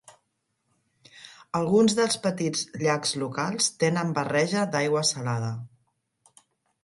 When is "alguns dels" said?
1.59-2.15